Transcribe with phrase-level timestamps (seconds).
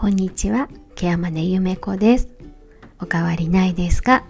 [0.00, 2.30] こんにちは、ケアマネゆめこです。
[3.02, 4.24] おかわりないですか？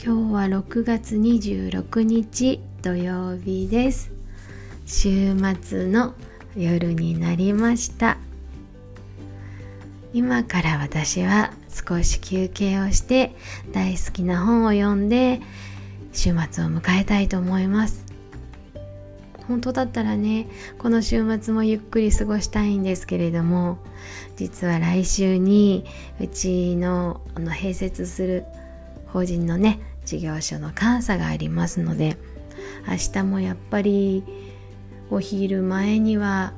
[0.00, 4.12] 今日は6月26日土曜日です。
[4.86, 6.14] 週末の
[6.56, 8.16] 夜になりました。
[10.12, 13.34] 今から私は少し休憩をして
[13.72, 15.40] 大好きな本を読んで
[16.12, 18.01] 週末を迎えたいと思います。
[19.48, 20.46] 本当だったらね
[20.78, 23.78] この週末もゆっくり過ごしたいんですけれども
[24.36, 25.84] 実は来週に
[26.20, 28.44] うちのあの併設する
[29.06, 32.16] 法人のね事業所の監査がありますので
[32.88, 34.24] 明日もやっぱり
[35.10, 36.54] お昼前には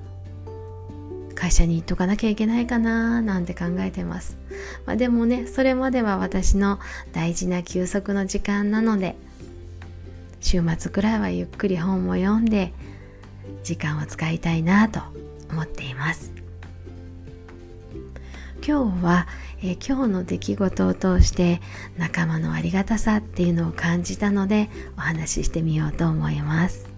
[1.35, 4.39] 会社に行っとかなきゃいけないかななんて考えてます、
[4.87, 6.79] まあ、でもねそれまでは私の
[7.13, 9.17] 大事な休息の時間なので
[10.45, 12.75] 週末くらいはゆっくり本を読んで
[13.63, 15.01] 時間を使いたいなと
[15.51, 16.35] 思っています。
[18.67, 19.27] 今日は、
[19.63, 21.63] えー、今日の出来事を通して
[21.97, 26.91] 仲間のありがたさっていうのを感じたのでお話ししてみようと思います。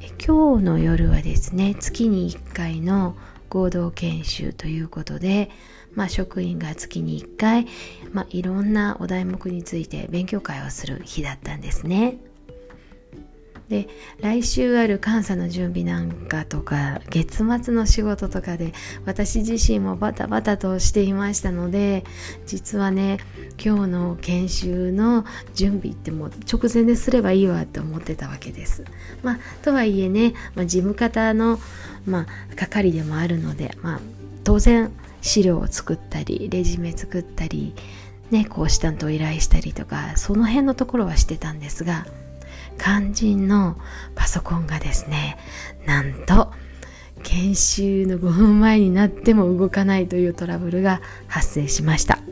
[0.00, 3.16] え今日の夜はですね月に1回の
[3.54, 5.50] 合同研修ということで
[5.94, 7.66] まあ、職員が月に1回、
[8.12, 12.18] まあ、いろんなお題目について勉強会をする日だったんですね。
[13.74, 13.88] で
[14.20, 18.72] 来週ある監査の準備なんかとか月末の仕事とかで
[19.04, 22.04] 私自身もバタバタとしていましたので
[22.46, 23.18] 実はね
[23.62, 28.84] 今日の研修の準備ってもう直前ですればいいわって思ってたわけです。
[29.24, 31.58] まあ、とはいえね、まあ、事務方の、
[32.06, 34.00] まあ、係でもあるので、まあ、
[34.44, 37.74] 当然資料を作ったりレジュメ作ったり
[38.30, 42.06] ね講師担当依頼したりとかその辺のところはしてたんですが
[42.78, 43.76] 肝心の
[44.14, 45.38] パソコンがですね
[45.86, 46.52] なんと
[47.22, 52.23] 研修の5分前になっても動かないというトラブルが発生しました。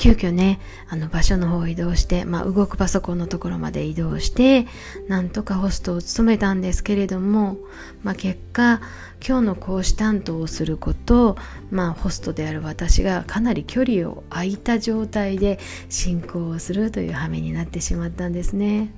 [0.00, 4.66] 急遽ねあの場所の方を移動して、まあ、動くパソコンのところまで移動して
[5.08, 7.58] なんとかホストを務めたんですけれども、
[8.02, 8.80] まあ、結果
[9.22, 11.36] 今日の講師担当をすること、
[11.70, 15.58] まあ、ホストである私がかなり距離を空いた状態で
[15.90, 18.90] 進行をするという羽目になってしまったんですね。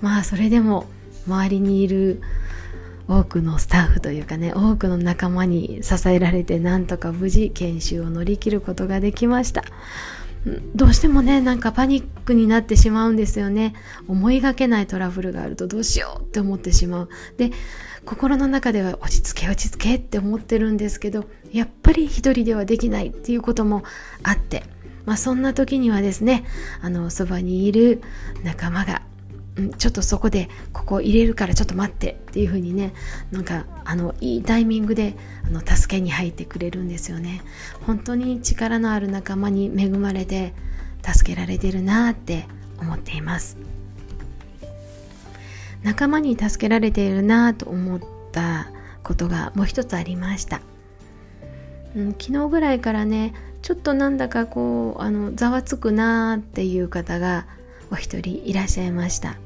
[0.00, 0.86] まあそれでも
[1.26, 2.22] 周りにいる
[3.06, 9.64] 多くのスタッフというかね多くの仲間に支えられてなんとか無事研修を乗り切ることができました
[10.74, 13.74] どうしてもねなんかパニックになってしまうんですよね。
[14.08, 17.08] 思いがけないトラブルがあるとどうしようって思ってしまう。
[17.36, 17.52] で
[18.04, 23.84] 心の中では落ち着け落ち着けって思ってるんですけどやっぱり一人ではできないっていうことも
[24.22, 24.64] あって。
[25.04, 26.44] まあそんな時にはですね
[26.80, 28.00] あのそばにいる
[28.44, 29.02] 仲間が
[29.60, 32.94] んちょっとそこでここ入れるからちょっと待ってっていう風にね
[33.30, 35.14] なんかあのいいタイミングで
[35.46, 37.42] あの助けに入ってくれるんですよね。
[37.86, 40.54] 本当に力のある仲間に恵まれて
[41.02, 42.46] 助けられてるなって
[42.80, 43.56] 思っています。
[45.82, 48.70] 仲間に助けられているなと思った
[49.02, 50.60] ことがもう一つありました、
[51.96, 57.46] うん、昨日ぐらいからねちょっとなんだかこうあのざわつくなっていう方が
[57.92, 59.36] お一人いらっしゃいました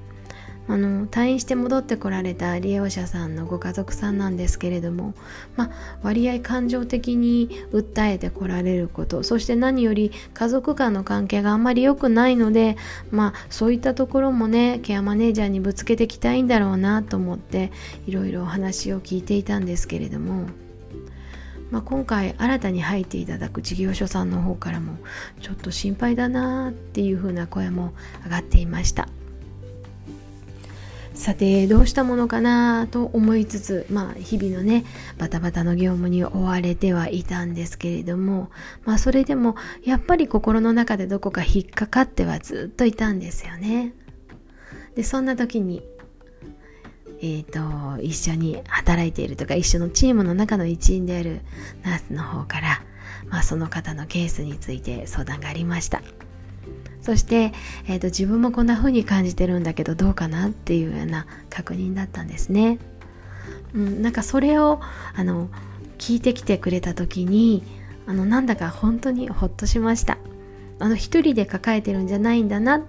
[0.69, 5.15] あの退院して戻ってこられた利用者さんのご家族さんなんですけれども、
[5.55, 5.71] まあ、
[6.03, 12.77] 割合感情的に訴えてこられることそして何より家族間の関係があんまり良くないので、
[13.11, 17.71] まあ、そういったところもねケアマネージャーにぶつけていきたいんだろうなと思って
[18.07, 20.66] いろいろお話を聞いていたんですけれども。
[21.71, 24.99] まあ、今回新たに入っていただく事業所さんの方からも
[25.41, 27.93] ちょっと心配だなっていうふうな声も
[28.25, 29.09] 上がっていました。
[31.17, 34.85] さてどうしたものかなと思いつつまあ日々のね
[35.17, 38.51] バタバタの業務に追われてはいたんですけれども
[38.85, 43.95] まあそれでもやっぱり心の中でどこか引っかかってはずっといたんですよね。
[44.95, 45.83] でそんな時に
[47.21, 51.41] えーと、一緒に働いているとか一緒のチームの中の一員である
[51.83, 52.83] ナースの方から、
[53.29, 56.03] まあ、その方のケースについて相談がありました。
[57.01, 57.53] そして、
[57.87, 62.81] えーと、自分もこんな風に感じてるんだけどどうかなっていうような確認だったんですね、
[63.75, 64.81] うん、なんかそれを
[65.15, 65.49] あの
[65.99, 67.63] 聞いてきてくれた時に
[68.07, 70.19] あのなんだか本当にほっとしました。
[70.79, 72.83] あの一人で抱えてるんじゃないんだなっ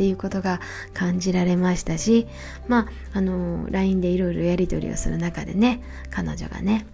[0.00, 0.62] っていうことが
[0.94, 2.26] 感じられましたし
[2.68, 6.86] まああの LINE でいろいろやり取りをする中でね彼女がね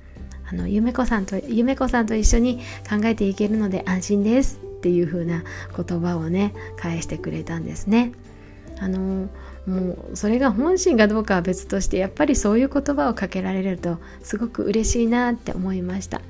[0.50, 2.58] あのゆめこさんとゆめこさんと一緒に
[2.90, 5.44] 考えていけるので安心ですっていう風な
[5.76, 8.10] 言葉をね返してくれたんですね。
[8.80, 9.28] あの
[9.66, 16.22] もうそれが本心かどうかは別としてやっぱりそういう言葉をかけられるとすごく嬉しいなって思いました。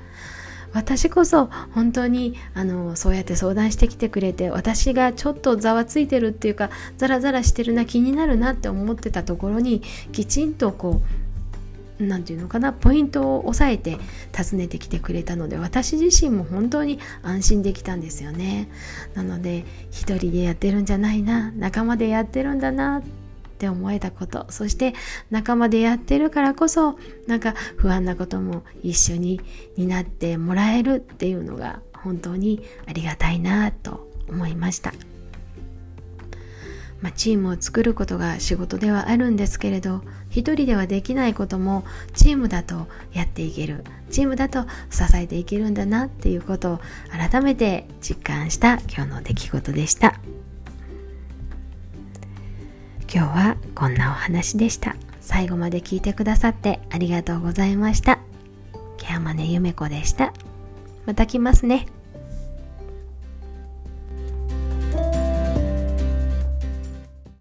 [0.73, 9.81] 私こそ本当にあのそうやって相談してきてくれて私がちょっとざわついてるっていうかザラザラしてるな気になるなって思ってたところに
[10.11, 11.01] きちんとこ
[11.99, 13.97] う何て言うのかなポイントを押さえて
[14.35, 18.69] 訪ねてきてくれたので私自身も本当に安心できたんですよね。
[19.15, 23.26] なので一人でやってるんじゃないな仲間でやってるんだなって
[23.57, 24.93] って思えたことそして
[25.31, 29.41] 仲間でやってるからこそなんか不安なことも一緒に
[29.75, 34.93] 担ってもらえるっていうのが本当にありがたいなと思いました。
[37.01, 40.01] まあ、チームを作ることが仕事ではあるんですけれど
[40.31, 46.79] 一人ではできないこともチームだとやっていけるチームだと支えていけるんだなっていうことを
[47.11, 50.19] 改めて実感した今日の出来事でした。
[53.11, 54.95] 今日はこんなお話でした。
[55.21, 58.19] 最後まで聞いてくださってありがとうございました。
[58.97, 60.33] ケアマネゆめこでした。
[61.05, 61.87] また来ますね。